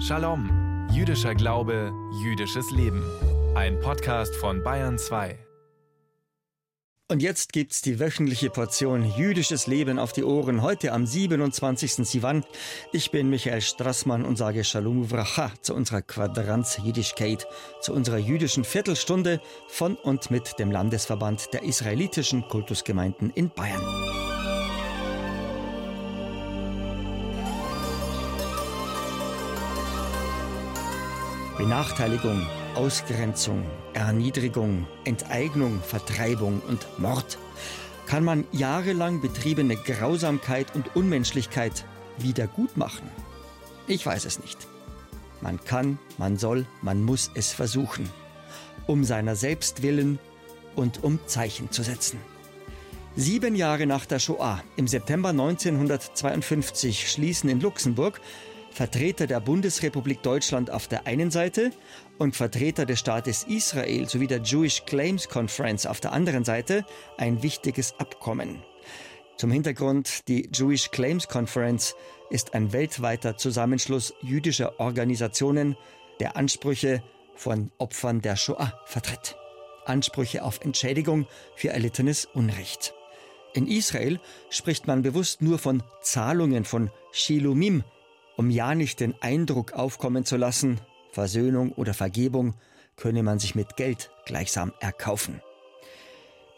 [0.00, 3.02] Shalom, jüdischer Glaube, jüdisches Leben.
[3.54, 5.38] Ein Podcast von Bayern 2.
[7.08, 10.62] Und jetzt gibt's die wöchentliche Portion jüdisches Leben auf die Ohren.
[10.62, 12.04] Heute am 27.
[12.08, 12.44] Sivan.
[12.92, 17.46] Ich bin Michael Strassmann und sage Shalom Uvracha zu unserer Quadranz Jiddischkeit,
[17.80, 24.25] zu unserer jüdischen Viertelstunde von und mit dem Landesverband der israelitischen Kultusgemeinden in Bayern.
[31.56, 33.64] Benachteiligung, Ausgrenzung,
[33.94, 37.38] Erniedrigung, Enteignung, Vertreibung und Mord.
[38.06, 41.86] Kann man jahrelang betriebene Grausamkeit und Unmenschlichkeit
[42.18, 43.08] wieder gut machen?
[43.86, 44.68] Ich weiß es nicht.
[45.40, 48.10] Man kann, man soll, man muss es versuchen.
[48.86, 50.18] Um seiner selbst willen
[50.74, 52.18] und um Zeichen zu setzen.
[53.16, 58.20] Sieben Jahre nach der Shoah, im September 1952, schließen in Luxemburg
[58.76, 61.70] Vertreter der Bundesrepublik Deutschland auf der einen Seite
[62.18, 66.84] und Vertreter des Staates Israel sowie der Jewish Claims Conference auf der anderen Seite
[67.16, 68.62] ein wichtiges Abkommen.
[69.38, 71.94] Zum Hintergrund, die Jewish Claims Conference
[72.28, 75.74] ist ein weltweiter Zusammenschluss jüdischer Organisationen,
[76.20, 77.02] der Ansprüche
[77.34, 79.36] von Opfern der Shoah vertritt.
[79.86, 82.92] Ansprüche auf Entschädigung für erlittenes Unrecht.
[83.54, 87.82] In Israel spricht man bewusst nur von Zahlungen von Shilumim,
[88.36, 92.54] um ja nicht den Eindruck aufkommen zu lassen, Versöhnung oder Vergebung
[92.96, 95.40] könne man sich mit Geld gleichsam erkaufen.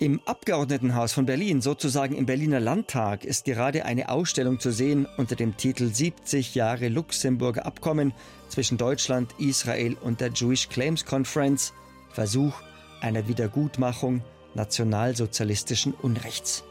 [0.00, 5.34] Im Abgeordnetenhaus von Berlin, sozusagen im Berliner Landtag, ist gerade eine Ausstellung zu sehen unter
[5.34, 8.12] dem Titel 70 Jahre Luxemburger Abkommen
[8.48, 11.72] zwischen Deutschland, Israel und der Jewish Claims Conference,
[12.12, 12.54] Versuch
[13.00, 14.22] einer Wiedergutmachung
[14.54, 16.62] nationalsozialistischen Unrechts.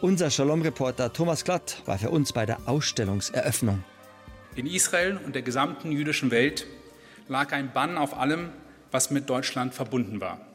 [0.00, 3.84] Unser Shalom-Reporter Thomas Glatt war für uns bei der Ausstellungseröffnung.
[4.54, 6.66] In Israel und der gesamten jüdischen Welt
[7.26, 8.50] lag ein Bann auf allem,
[8.90, 10.46] was mit Deutschland verbunden war.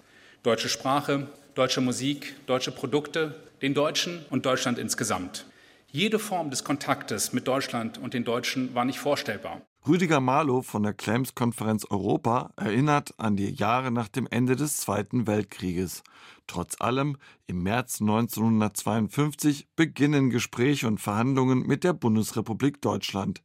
[0.44, 5.46] Deutsche Sprache, deutsche Musik, deutsche Produkte, den Deutschen und Deutschland insgesamt.
[5.92, 9.62] Jede Form des Kontaktes mit Deutschland und den Deutschen war nicht vorstellbar.
[9.86, 15.28] Rüdiger Marlow von der Claims-Konferenz Europa erinnert an die Jahre nach dem Ende des Zweiten
[15.28, 16.04] Weltkrieges.
[16.46, 23.42] Trotz allem, im März 1952 beginnen Gespräche und Verhandlungen mit der Bundesrepublik Deutschland.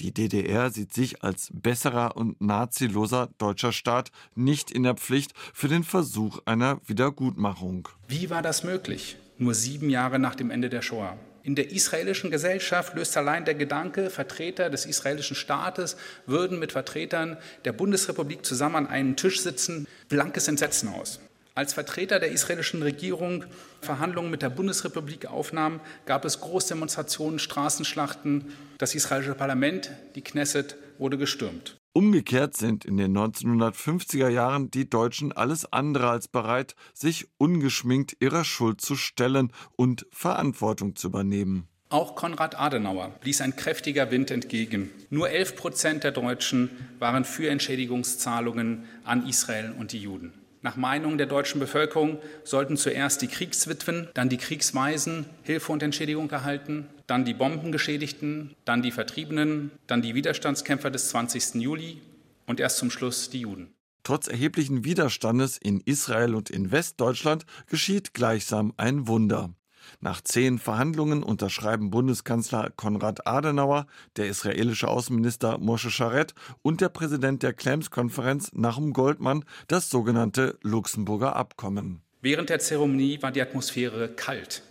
[0.00, 5.68] Die DDR sieht sich als besserer und naziloser deutscher Staat nicht in der Pflicht für
[5.68, 7.88] den Versuch einer Wiedergutmachung.
[8.08, 9.16] Wie war das möglich?
[9.36, 11.18] Nur sieben Jahre nach dem Ende der Shoah.
[11.44, 17.36] In der israelischen Gesellschaft löst allein der Gedanke, Vertreter des israelischen Staates würden mit Vertretern
[17.66, 21.20] der Bundesrepublik zusammen an einem Tisch sitzen, blankes Entsetzen aus.
[21.54, 23.44] Als Vertreter der israelischen Regierung
[23.82, 28.46] Verhandlungen mit der Bundesrepublik aufnahm, gab es Großdemonstrationen, Straßenschlachten.
[28.78, 31.76] Das israelische Parlament, die Knesset, wurde gestürmt.
[31.96, 38.42] Umgekehrt sind in den 1950er Jahren die Deutschen alles andere als bereit, sich ungeschminkt ihrer
[38.42, 41.68] Schuld zu stellen und Verantwortung zu übernehmen.
[41.90, 44.90] Auch Konrad Adenauer blies ein kräftiger Wind entgegen.
[45.08, 46.68] Nur 11 Prozent der Deutschen
[46.98, 50.32] waren für Entschädigungszahlungen an Israel und die Juden.
[50.62, 56.28] Nach Meinung der deutschen Bevölkerung sollten zuerst die Kriegswitwen, dann die Kriegsweisen Hilfe und Entschädigung
[56.30, 61.56] erhalten, dann die Bombengeschädigten, dann die Vertriebenen, dann die Widerstandskämpfer des 20.
[61.56, 62.00] Juli
[62.46, 63.74] und erst zum Schluss die Juden.
[64.02, 69.54] Trotz erheblichen Widerstandes in Israel und in Westdeutschland geschieht gleichsam ein Wunder.
[70.00, 73.86] Nach zehn Verhandlungen unterschreiben Bundeskanzler Konrad Adenauer,
[74.16, 81.36] der israelische Außenminister Moshe Sharet und der Präsident der Claims-Konferenz Nachum Goldmann das sogenannte Luxemburger
[81.36, 82.02] Abkommen.
[82.20, 84.62] Während der Zeremonie war die Atmosphäre kalt.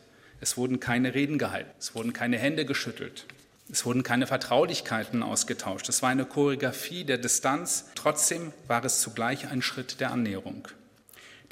[0.44, 3.28] Es wurden keine Reden gehalten, es wurden keine Hände geschüttelt,
[3.72, 5.88] es wurden keine Vertraulichkeiten ausgetauscht.
[5.88, 7.86] Es war eine Choreografie der Distanz.
[7.96, 10.68] Trotzdem war es zugleich ein Schritt der Annäherung.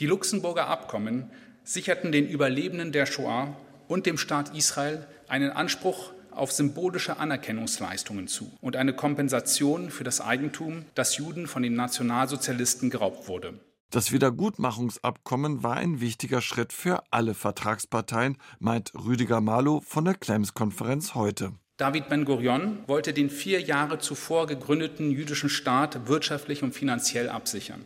[0.01, 1.31] Die Luxemburger Abkommen
[1.63, 3.55] sicherten den Überlebenden der Shoah
[3.87, 10.19] und dem Staat Israel einen Anspruch auf symbolische Anerkennungsleistungen zu und eine Kompensation für das
[10.19, 13.53] Eigentum, das Juden von den Nationalsozialisten geraubt wurde.
[13.91, 21.13] Das Wiedergutmachungsabkommen war ein wichtiger Schritt für alle Vertragsparteien, meint Rüdiger Malo von der Claims-Konferenz
[21.13, 21.51] heute.
[21.75, 27.85] David Ben-Gurion wollte den vier Jahre zuvor gegründeten jüdischen Staat wirtschaftlich und finanziell absichern.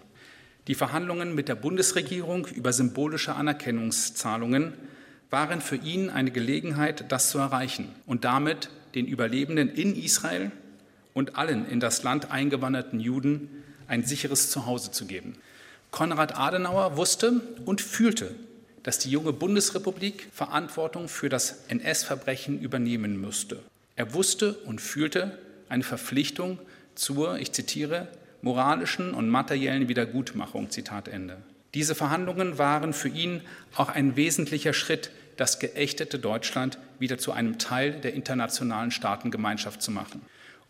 [0.67, 4.73] Die Verhandlungen mit der Bundesregierung über symbolische Anerkennungszahlungen
[5.31, 10.51] waren für ihn eine Gelegenheit, das zu erreichen und damit den Überlebenden in Israel
[11.15, 13.49] und allen in das Land eingewanderten Juden
[13.87, 15.35] ein sicheres Zuhause zu geben.
[15.95, 18.35] Konrad Adenauer wusste und fühlte,
[18.83, 23.63] dass die junge Bundesrepublik Verantwortung für das NS-Verbrechen übernehmen müsste.
[23.95, 25.39] Er wusste und fühlte,
[25.69, 26.59] eine Verpflichtung
[26.95, 28.09] zur, ich zitiere,
[28.41, 30.69] moralischen und materiellen Wiedergutmachung.
[30.69, 31.37] Zitat Ende.
[31.73, 33.39] Diese Verhandlungen waren für ihn
[33.73, 39.91] auch ein wesentlicher Schritt, das geächtete Deutschland wieder zu einem Teil der internationalen Staatengemeinschaft zu
[39.91, 40.21] machen.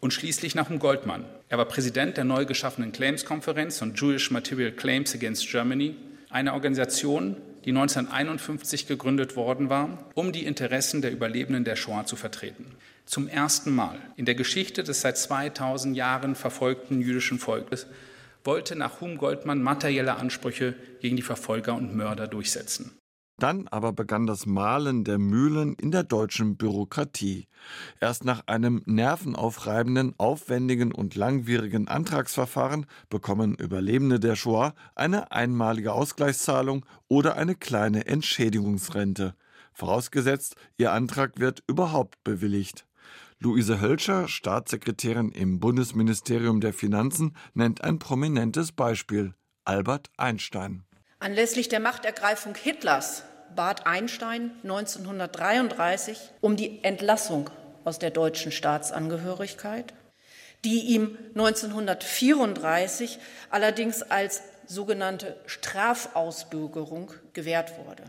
[0.06, 1.26] Und schließlich nach dem Goldmann.
[1.50, 5.96] Er war Präsident der neu geschaffenen Claims-Konferenz und Jewish Material Claims Against Germany,
[6.30, 12.18] eine Organisation, die 1951 gegründet worden war, um die Interessen der Überlebenden der Shoah zu
[12.18, 12.68] vertreten.
[13.08, 17.88] Zum ersten Mal in der Geschichte des seit 2000 Jahren verfolgten jüdischen Volkes
[18.44, 22.96] wollte nach Hum Goldmann materielle Ansprüche gegen die Verfolger und Mörder durchsetzen.
[23.38, 27.48] Dann aber begann das Malen der Mühlen in der deutschen Bürokratie.
[28.00, 36.86] Erst nach einem nervenaufreibenden, aufwendigen und langwierigen Antragsverfahren bekommen Überlebende der Shoah eine einmalige Ausgleichszahlung
[37.10, 39.36] oder eine kleine Entschädigungsrente.
[39.74, 42.86] Vorausgesetzt, ihr Antrag wird überhaupt bewilligt.
[43.40, 49.34] Luise Hölscher, Staatssekretärin im Bundesministerium der Finanzen, nennt ein prominentes Beispiel.
[49.66, 50.86] Albert Einstein.
[51.26, 53.24] Anlässlich der Machtergreifung Hitlers
[53.56, 57.50] bat Einstein 1933 um die Entlassung
[57.84, 59.96] aus der deutschen Staatsangehörigkeit,
[60.66, 63.18] die ihm 1934
[63.50, 68.04] allerdings als sogenannte Strafausbürgerung gewährt wurde.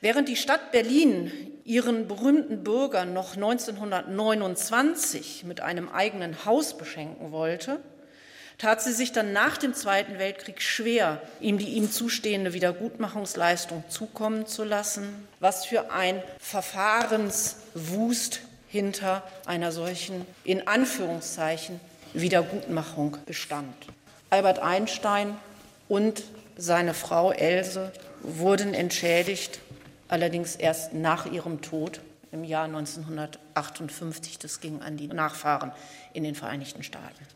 [0.00, 1.32] Während die Stadt Berlin
[1.64, 7.80] ihren berühmten Bürgern noch 1929 mit einem eigenen Haus beschenken wollte,
[8.58, 14.46] tat sie sich dann nach dem Zweiten Weltkrieg schwer, ihm die ihm zustehende Wiedergutmachungsleistung zukommen
[14.46, 21.80] zu lassen, was für ein Verfahrenswust hinter einer solchen, in Anführungszeichen,
[22.12, 23.74] Wiedergutmachung bestand.
[24.30, 25.36] Albert Einstein
[25.88, 26.22] und
[26.56, 29.60] seine Frau Else wurden entschädigt,
[30.08, 32.00] allerdings erst nach ihrem Tod
[32.32, 34.38] im Jahr 1958.
[34.38, 35.72] Das ging an die Nachfahren
[36.12, 37.26] in den Vereinigten Staaten.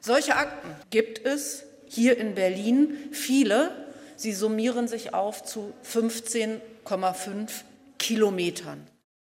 [0.00, 3.86] Solche Akten gibt es hier in Berlin viele.
[4.16, 7.50] Sie summieren sich auf zu 15,5
[7.98, 8.86] Kilometern.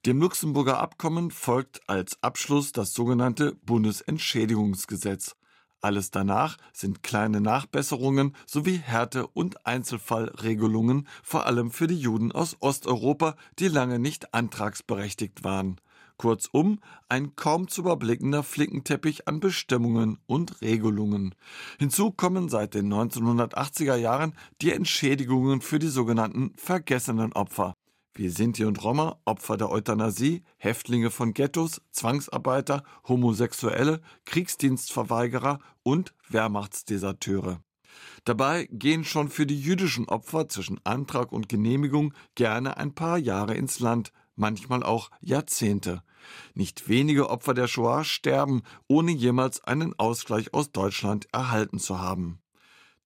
[0.06, 5.36] Dem Luxemburger Abkommen folgt als Abschluss das sogenannte Bundesentschädigungsgesetz.
[5.80, 12.56] Alles danach sind kleine Nachbesserungen sowie Härte- und Einzelfallregelungen, vor allem für die Juden aus
[12.62, 15.80] Osteuropa, die lange nicht antragsberechtigt waren.
[16.24, 16.80] Kurzum,
[17.10, 21.36] ein kaum zu überblickender Flickenteppich an Bestimmungen und Regelungen.
[21.80, 27.74] Hinzu kommen seit den 1980er Jahren die Entschädigungen für die sogenannten vergessenen Opfer
[28.16, 37.60] wie Sinti und Roma, Opfer der Euthanasie, Häftlinge von Ghettos, Zwangsarbeiter, Homosexuelle, Kriegsdienstverweigerer und Wehrmachtsdeserteure.
[38.24, 43.56] Dabei gehen schon für die jüdischen Opfer zwischen Antrag und Genehmigung gerne ein paar Jahre
[43.56, 46.04] ins Land, manchmal auch Jahrzehnte.
[46.54, 52.40] Nicht wenige Opfer der Shoah sterben, ohne jemals einen Ausgleich aus Deutschland erhalten zu haben.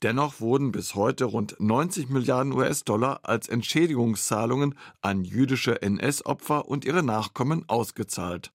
[0.03, 7.01] Dennoch wurden bis heute rund 90 Milliarden US-Dollar als Entschädigungszahlungen an jüdische NS-Opfer und ihre
[7.01, 8.51] Nachkommen ausgezahlt.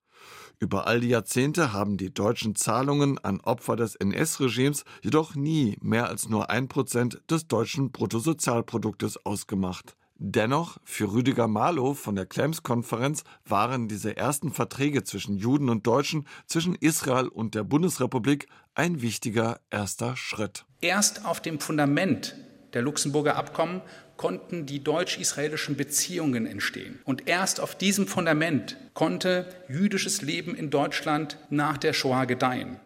[0.60, 6.08] Über all die Jahrzehnte haben die deutschen Zahlungen an Opfer des NS-Regimes jedoch nie mehr
[6.08, 9.96] als nur ein Prozent des deutschen Bruttosozialproduktes ausgemacht.
[10.24, 16.28] Dennoch, für Rüdiger Marlow von der Clems-Konferenz waren diese ersten Verträge zwischen Juden und Deutschen,
[16.46, 18.46] zwischen Israel und der Bundesrepublik
[18.76, 20.64] ein wichtiger erster Schritt.
[20.80, 22.36] Erst auf dem Fundament
[22.72, 23.82] der Luxemburger Abkommen
[24.16, 27.00] konnten die deutsch-israelischen Beziehungen entstehen.
[27.02, 32.78] Und erst auf diesem Fundament konnte jüdisches Leben in Deutschland nach der Shoah gedeihen.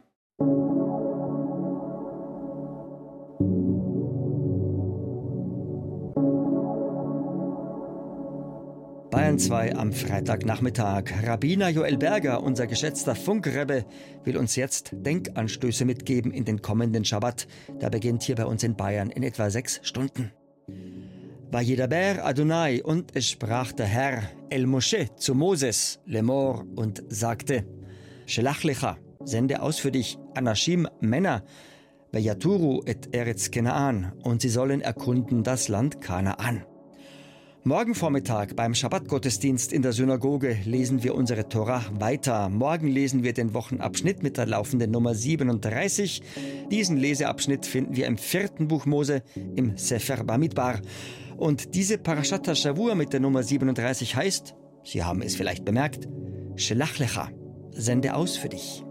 [9.26, 11.26] Bayern 2 am Freitagnachmittag.
[11.26, 13.85] Rabbiner Joel Berger, unser geschätzter Funkrebbe,
[14.23, 17.49] will uns jetzt Denkanstöße mitgeben in den kommenden Schabbat.
[17.80, 20.30] Der beginnt hier bei uns in Bayern in etwa sechs Stunden.
[21.50, 27.66] Vayedaber Adonai und es sprach der Herr El Moshe zu Moses, Lemor, und sagte,
[28.26, 31.42] Shelach lecha, sende aus für dich Anashim Männer,
[32.12, 36.64] Vayaturu et Eretz Kenaan, und sie sollen erkunden das Land Kanaan.
[37.67, 42.49] Morgen Vormittag beim Schabbatgottesdienst in der Synagoge lesen wir unsere Torah weiter.
[42.49, 46.23] Morgen lesen wir den Wochenabschnitt mit der laufenden Nummer 37.
[46.71, 49.25] Diesen Leseabschnitt finden wir im vierten Buch Mose,
[49.57, 50.81] im Sefer Bamidbar.
[51.39, 54.55] Und diese Parashat Shavua mit der Nummer 37 heißt,
[54.85, 56.07] Sie haben es vielleicht bemerkt,
[56.55, 57.31] Shelach lecha,
[57.73, 58.85] sende aus für dich.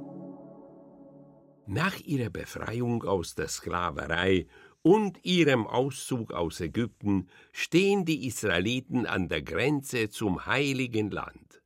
[1.66, 4.48] Nach ihrer Befreiung aus der Sklaverei
[4.86, 11.64] und ihrem Auszug aus Ägypten stehen die Israeliten an der Grenze zum heiligen Land.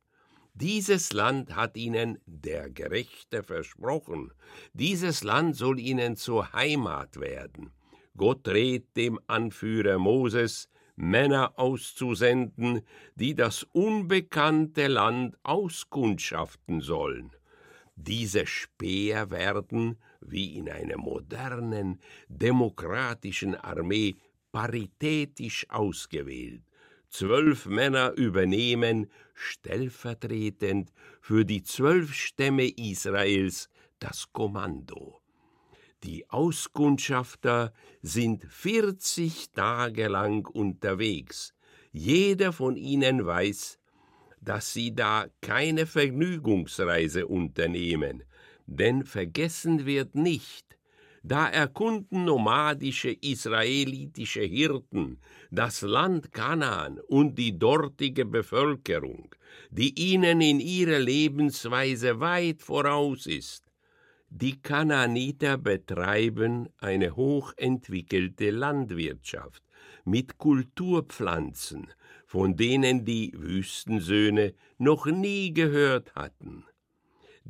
[0.54, 4.32] Dieses Land hat ihnen der Gerechte versprochen.
[4.72, 7.72] Dieses Land soll ihnen zur Heimat werden.
[8.16, 12.80] Gott rät dem Anführer Moses, Männer auszusenden,
[13.16, 17.32] die das unbekannte Land auskundschaften sollen.
[17.96, 24.16] Diese Späher werden, wie in einer modernen, demokratischen Armee,
[24.52, 26.62] paritätisch ausgewählt.
[27.08, 35.20] Zwölf Männer übernehmen stellvertretend für die zwölf Stämme Israels das Kommando.
[36.04, 41.52] Die Auskundschafter sind vierzig Tage lang unterwegs.
[41.92, 43.78] Jeder von ihnen weiß,
[44.40, 48.22] dass sie da keine Vergnügungsreise unternehmen,
[48.70, 50.78] denn vergessen wird nicht,
[51.22, 55.18] da erkunden nomadische israelitische Hirten
[55.50, 59.34] das Land Kanaan und die dortige Bevölkerung,
[59.70, 63.64] die ihnen in ihrer Lebensweise weit voraus ist.
[64.30, 69.64] Die Kanaaniter betreiben eine hochentwickelte Landwirtschaft
[70.04, 71.88] mit Kulturpflanzen,
[72.24, 76.64] von denen die Wüstensöhne noch nie gehört hatten.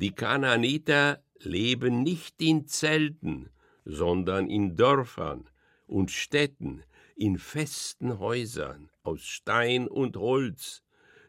[0.01, 3.51] Die Kanaaniter leben nicht in Zelten,
[3.85, 5.47] sondern in Dörfern
[5.85, 6.81] und Städten,
[7.15, 10.81] in festen Häusern aus Stein und Holz,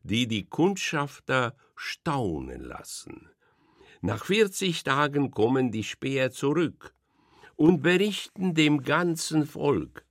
[0.05, 3.29] die die Kundschafter staunen lassen.
[4.01, 6.95] Nach vierzig Tagen kommen die Späher zurück
[7.57, 10.07] und berichten dem ganzen Volk.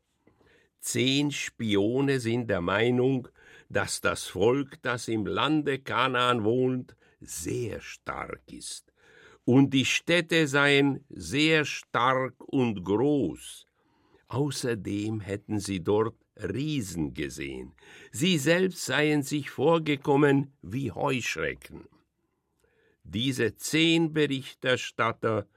[0.80, 3.27] Zehn Spione sind der Meinung,
[3.70, 8.92] dass das Volk, das im Lande Kanaan wohnt, sehr stark ist
[9.46, 13.66] und die Städte seien sehr stark und groß.
[14.28, 17.74] Außerdem hätten sie dort Riesen gesehen,
[18.12, 21.88] sie selbst seien sich vorgekommen wie Heuschrecken.
[23.04, 25.48] Diese zehn Berichterstatter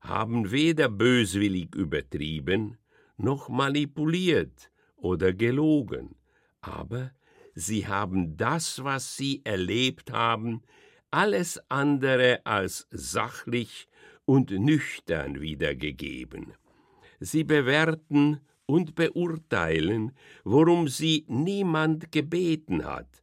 [0.00, 2.78] haben weder böswillig übertrieben,
[3.16, 6.16] noch manipuliert oder gelogen,
[6.60, 7.12] aber
[7.54, 10.62] sie haben das, was sie erlebt haben,
[11.14, 13.86] alles andere als sachlich
[14.24, 16.54] und nüchtern wiedergegeben.
[17.20, 20.10] Sie bewerten und beurteilen,
[20.42, 23.22] worum sie niemand gebeten hat.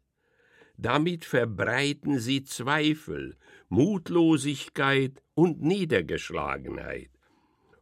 [0.78, 3.36] Damit verbreiten sie Zweifel,
[3.68, 7.10] Mutlosigkeit und Niedergeschlagenheit.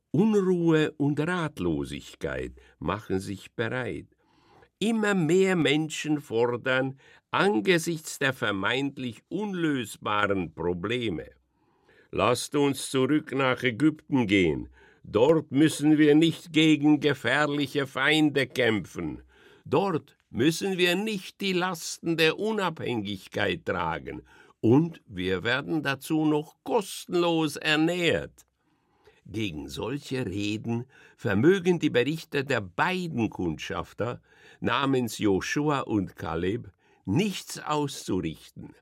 [0.09, 4.07] Unruhe und Ratlosigkeit machen sich bereit.
[4.81, 6.97] Immer mehr Menschen fordern
[7.31, 11.25] angesichts der vermeintlich unlösbaren Probleme.
[12.11, 14.69] Lasst uns zurück nach Ägypten gehen.
[15.03, 19.21] Dort müssen wir nicht gegen gefährliche Feinde kämpfen.
[19.65, 24.21] Dort müssen wir nicht die Lasten der Unabhängigkeit tragen.
[24.61, 28.45] Und wir werden dazu noch kostenlos ernährt.
[29.25, 30.85] Gegen solche Reden
[31.17, 34.21] vermögen die Berichte der beiden Kundschafter
[34.59, 36.71] namens Joshua und Kaleb
[37.05, 38.73] nichts auszurichten.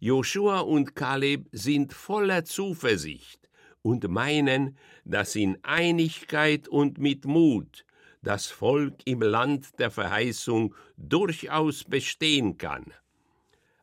[0.00, 3.48] Joshua und Kaleb sind voller Zuversicht
[3.82, 7.84] und meinen, dass in Einigkeit und mit Mut
[8.22, 12.92] das Volk im Land der Verheißung durchaus bestehen kann.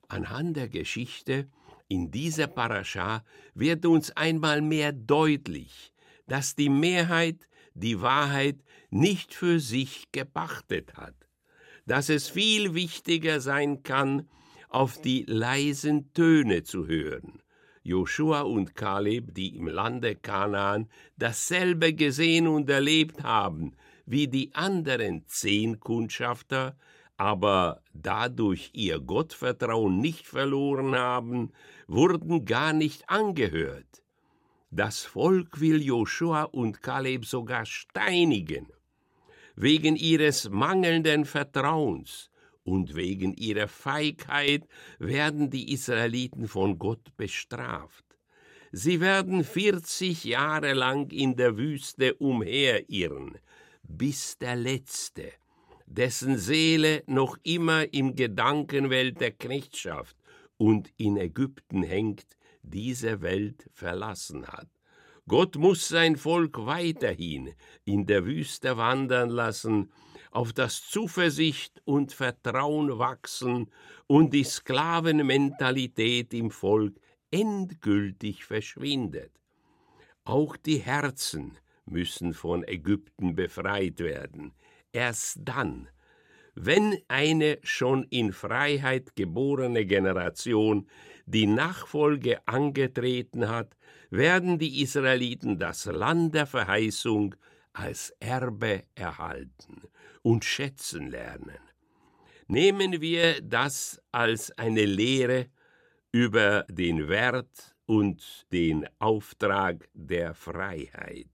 [0.07, 1.47] Anhand der Geschichte
[1.87, 5.93] in dieser Parascha wird uns einmal mehr deutlich,
[6.27, 8.57] dass die Mehrheit die Wahrheit
[8.89, 11.15] nicht für sich gepachtet hat
[11.85, 14.27] dass es viel wichtiger sein kann,
[14.69, 17.41] auf die leisen Töne zu hören.
[17.83, 25.25] Joshua und Kaleb, die im Lande Kanaan dasselbe gesehen und erlebt haben wie die anderen
[25.27, 26.77] zehn Kundschafter,
[27.17, 31.51] aber dadurch ihr Gottvertrauen nicht verloren haben,
[31.87, 34.03] wurden gar nicht angehört.
[34.69, 38.67] Das Volk will Joshua und Kaleb sogar steinigen
[39.61, 42.31] wegen ihres mangelnden Vertrauens
[42.63, 48.03] und wegen ihrer Feigheit werden die Israeliten von Gott bestraft.
[48.71, 53.37] Sie werden vierzig Jahre lang in der Wüste umherirren,
[53.83, 55.31] bis der Letzte,
[55.85, 60.17] dessen Seele noch immer im Gedankenwelt der Knechtschaft
[60.57, 62.25] und in Ägypten hängt,
[62.63, 64.69] diese Welt verlassen hat.
[65.31, 67.53] Gott muss sein Volk weiterhin
[67.85, 69.89] in der Wüste wandern lassen,
[70.29, 73.71] auf das Zuversicht und Vertrauen wachsen
[74.07, 76.99] und die Sklavenmentalität im Volk
[77.31, 79.31] endgültig verschwindet.
[80.25, 84.51] Auch die Herzen müssen von Ägypten befreit werden.
[84.91, 85.87] Erst dann
[86.55, 90.87] wenn eine schon in Freiheit geborene Generation
[91.25, 93.77] die Nachfolge angetreten hat,
[94.09, 97.35] werden die Israeliten das Land der Verheißung
[97.73, 99.83] als Erbe erhalten
[100.21, 101.59] und schätzen lernen.
[102.47, 105.47] Nehmen wir das als eine Lehre
[106.11, 111.29] über den Wert und den Auftrag der Freiheit.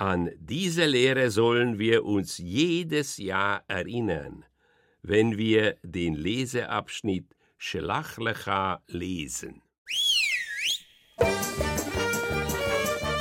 [0.00, 4.44] An diese Lehre sollen wir uns jedes Jahr erinnern,
[5.02, 7.26] wenn wir den Leseabschnitt
[7.56, 9.60] Shelach Lecha lesen.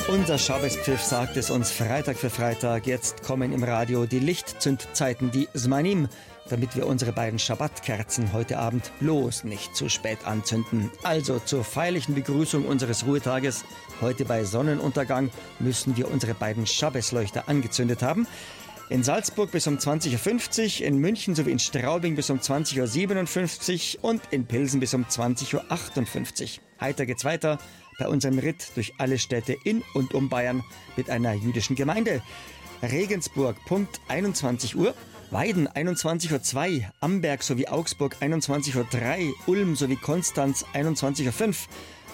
[0.07, 2.86] Unser Schabbespfiff sagt es uns Freitag für Freitag.
[2.86, 6.07] Jetzt kommen im Radio die Lichtzündzeiten, die Zmanim,
[6.50, 10.92] damit wir unsere beiden Schabbatkerzen heute Abend bloß nicht zu spät anzünden.
[11.04, 13.66] Also zur feierlichen Begrüßung unseres Ruhetages,
[14.01, 18.27] heute bei Sonnenuntergang, müssen wir unsere beiden Schabbesleuchter angezündet haben.
[18.89, 24.06] In Salzburg bis um 20.50 Uhr, in München sowie in Straubing bis um 20.57 Uhr
[24.06, 26.63] und in Pilsen bis um 20.58 Uhr.
[26.80, 27.58] Heiter geht's weiter
[28.00, 30.63] bei unserem Ritt durch alle Städte in und um Bayern
[30.96, 32.22] mit einer jüdischen Gemeinde.
[32.82, 34.94] Regensburg, Punkt 21 Uhr.
[35.29, 41.55] Weiden 21.02 Uhr, Amberg sowie Augsburg 21.03 Uhr, Ulm sowie Konstanz 21.05 Uhr,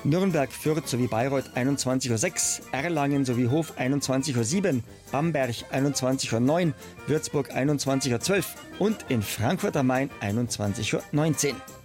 [0.03, 6.73] Nürnberg, Fürth sowie Bayreuth 21.06 Uhr, Erlangen sowie Hof 21.07 Uhr, Bamberg 21.09 Uhr,
[7.05, 8.37] Würzburg 21.12
[8.79, 11.82] Uhr und in Frankfurt am Main 21.19 Uhr.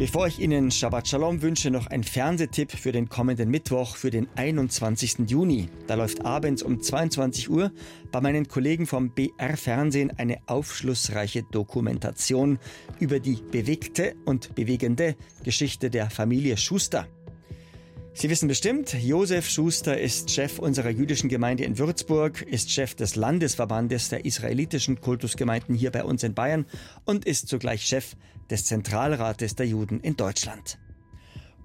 [0.00, 4.28] Bevor ich Ihnen Shabbat Shalom wünsche, noch ein Fernsehtipp für den kommenden Mittwoch, für den
[4.34, 5.28] 21.
[5.28, 5.68] Juni.
[5.88, 7.70] Da läuft abends um 22 Uhr
[8.10, 12.58] bei meinen Kollegen vom BR Fernsehen eine aufschlussreiche Dokumentation
[12.98, 17.06] über die bewegte und bewegende Geschichte der Familie Schuster.
[18.20, 23.16] Sie wissen bestimmt, Josef Schuster ist Chef unserer jüdischen Gemeinde in Würzburg, ist Chef des
[23.16, 26.66] Landesverbandes der israelitischen Kultusgemeinden hier bei uns in Bayern
[27.06, 28.16] und ist zugleich Chef
[28.50, 30.78] des Zentralrates der Juden in Deutschland.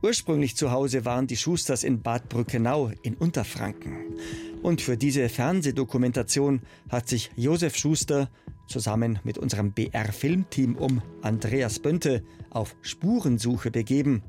[0.01, 4.15] Ursprünglich zu Hause waren die Schusters in Bad Brückenau in Unterfranken.
[4.63, 8.29] Und für diese Fernsehdokumentation hat sich Josef Schuster
[8.65, 14.23] zusammen mit unserem BR-Filmteam um Andreas Bönte auf Spurensuche begeben.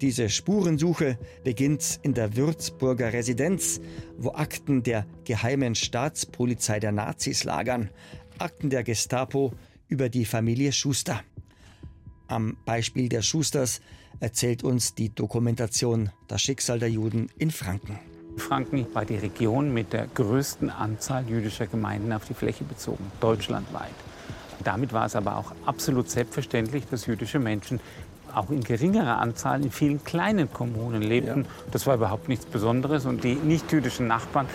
[0.00, 3.80] Diese Spurensuche beginnt in der Würzburger Residenz,
[4.18, 7.90] wo Akten der geheimen Staatspolizei der Nazis lagern,
[8.38, 9.52] Akten der Gestapo
[9.88, 11.20] über die Familie Schuster.
[12.26, 13.80] Am Beispiel der Schusters
[14.20, 17.98] erzählt uns die Dokumentation Das Schicksal der Juden in Franken.
[18.36, 23.94] Franken war die Region mit der größten Anzahl jüdischer Gemeinden auf die Fläche bezogen, deutschlandweit.
[24.64, 27.80] Damit war es aber auch absolut selbstverständlich, dass jüdische Menschen
[28.34, 31.42] auch in geringerer Anzahl in vielen kleinen Kommunen lebten.
[31.42, 31.48] Ja.
[31.72, 33.06] Das war überhaupt nichts Besonderes.
[33.06, 34.46] Und die nicht-jüdischen Nachbarn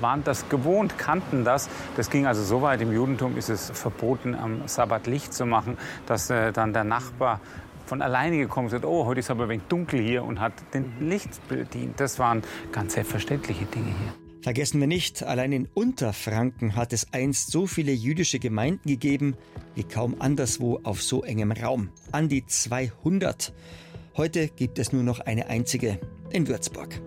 [0.00, 1.68] waren das gewohnt, kannten das.
[1.96, 5.76] Das ging also so weit, im Judentum ist es verboten, am Sabbat Licht zu machen,
[6.06, 7.40] dass äh, dann der Nachbar
[7.86, 10.92] von alleine gekommen ist, oh, heute ist aber ein wenig dunkel hier und hat den
[11.00, 12.00] Licht bedient.
[12.00, 14.23] Das waren ganz selbstverständliche Dinge hier.
[14.44, 19.36] Vergessen wir nicht, allein in Unterfranken hat es einst so viele jüdische Gemeinden gegeben
[19.74, 21.88] wie kaum anderswo auf so engem Raum.
[22.12, 23.54] An die 200.
[24.18, 27.00] Heute gibt es nur noch eine einzige in Würzburg.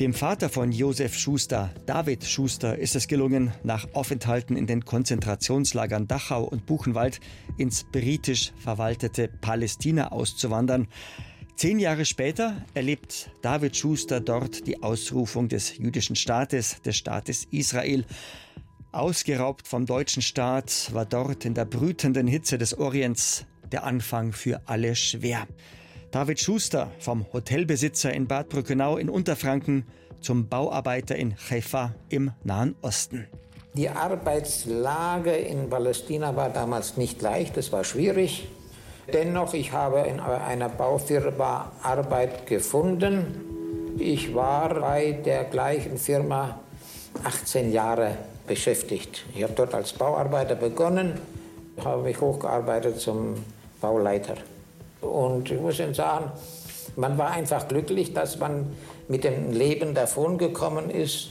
[0.00, 6.08] Dem Vater von Josef Schuster, David Schuster, ist es gelungen, nach Aufenthalten in den Konzentrationslagern
[6.08, 7.20] Dachau und Buchenwald
[7.56, 10.88] ins britisch verwaltete Palästina auszuwandern.
[11.56, 18.04] Zehn Jahre später erlebt David Schuster dort die Ausrufung des jüdischen Staates, des Staates Israel.
[18.92, 24.60] Ausgeraubt vom deutschen Staat war dort in der brütenden Hitze des Orients der Anfang für
[24.66, 25.46] alle schwer.
[26.10, 29.86] David Schuster vom Hotelbesitzer in Bad Brückenau in Unterfranken
[30.20, 33.28] zum Bauarbeiter in Haifa im Nahen Osten.
[33.72, 38.46] Die Arbeitslage in Palästina war damals nicht leicht, es war schwierig.
[39.12, 43.94] Dennoch, ich habe in einer Baufirma Arbeit gefunden.
[43.98, 46.58] Ich war bei der gleichen Firma
[47.22, 49.24] 18 Jahre beschäftigt.
[49.34, 51.14] Ich habe dort als Bauarbeiter begonnen,
[51.84, 53.34] habe mich hochgearbeitet zum
[53.80, 54.34] Bauleiter.
[55.00, 56.32] Und ich muss Ihnen sagen,
[56.96, 58.66] man war einfach glücklich, dass man
[59.08, 61.30] mit dem Leben davongekommen ist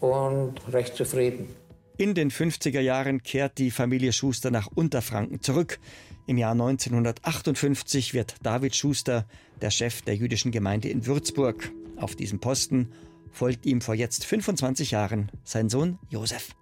[0.00, 1.54] und recht zufrieden.
[1.98, 5.78] In den 50er Jahren kehrt die Familie Schuster nach Unterfranken zurück.
[6.26, 9.26] Im Jahr 1958 wird David Schuster
[9.60, 11.72] der Chef der jüdischen Gemeinde in Würzburg.
[11.96, 12.92] Auf diesem Posten
[13.32, 16.54] folgt ihm vor jetzt 25 Jahren sein Sohn Josef.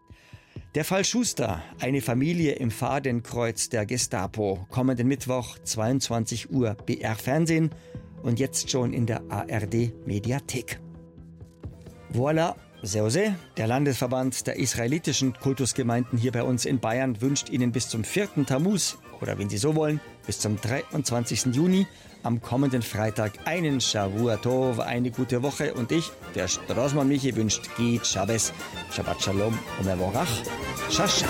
[0.74, 7.70] Der Fall Schuster, eine Familie im Fadenkreuz der Gestapo, kommenden Mittwoch 22 Uhr BR Fernsehen
[8.22, 10.80] und jetzt schon in der ARD Mediathek.
[12.12, 17.88] Voilà, Seose, der Landesverband der israelitischen Kultusgemeinden hier bei uns in Bayern, wünscht Ihnen bis
[17.88, 18.46] zum 4.
[18.46, 21.46] Tammuz oder wenn Sie so wollen, bis zum 23.
[21.54, 21.86] Juni
[22.22, 27.68] am kommenden Freitag einen Shavua Tov, eine gute Woche und ich, der Straßmann Michi, wünscht
[27.76, 28.52] Git Shabbos,
[28.90, 30.28] Shabbat Shalom und Mevorach,
[30.90, 31.26] Shasha.